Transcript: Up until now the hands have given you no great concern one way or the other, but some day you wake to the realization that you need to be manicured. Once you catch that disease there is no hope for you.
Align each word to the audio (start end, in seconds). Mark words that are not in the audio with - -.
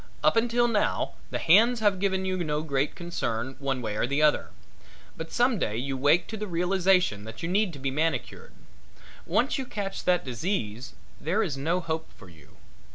Up 0.23 0.35
until 0.35 0.67
now 0.67 1.13
the 1.29 1.37
hands 1.37 1.79
have 1.79 1.99
given 1.99 2.25
you 2.25 2.43
no 2.43 2.63
great 2.63 2.95
concern 2.95 3.55
one 3.59 3.83
way 3.83 3.95
or 3.95 4.07
the 4.07 4.19
other, 4.19 4.49
but 5.15 5.31
some 5.31 5.59
day 5.59 5.77
you 5.77 5.95
wake 5.95 6.25
to 6.29 6.37
the 6.37 6.47
realization 6.47 7.23
that 7.25 7.43
you 7.43 7.47
need 7.47 7.71
to 7.73 7.77
be 7.77 7.91
manicured. 7.91 8.51
Once 9.27 9.59
you 9.59 9.65
catch 9.67 10.03
that 10.05 10.25
disease 10.25 10.93
there 11.19 11.43
is 11.43 11.55
no 11.55 11.79
hope 11.81 12.09
for 12.17 12.29
you. 12.29 12.57